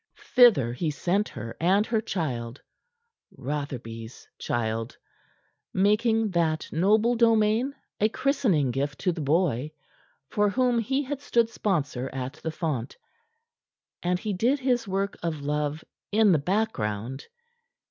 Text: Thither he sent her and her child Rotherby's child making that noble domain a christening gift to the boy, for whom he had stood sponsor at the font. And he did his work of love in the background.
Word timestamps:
Thither 0.33 0.73
he 0.73 0.89
sent 0.89 1.29
her 1.29 1.55
and 1.59 1.85
her 1.85 2.01
child 2.01 2.59
Rotherby's 3.37 4.27
child 4.39 4.97
making 5.75 6.31
that 6.31 6.67
noble 6.71 7.15
domain 7.15 7.75
a 7.99 8.09
christening 8.09 8.71
gift 8.71 8.97
to 9.01 9.11
the 9.11 9.21
boy, 9.21 9.73
for 10.27 10.49
whom 10.49 10.79
he 10.79 11.03
had 11.03 11.21
stood 11.21 11.49
sponsor 11.51 12.09
at 12.13 12.33
the 12.33 12.49
font. 12.49 12.97
And 14.01 14.17
he 14.17 14.33
did 14.33 14.57
his 14.57 14.87
work 14.87 15.17
of 15.21 15.43
love 15.43 15.83
in 16.11 16.31
the 16.31 16.39
background. 16.39 17.27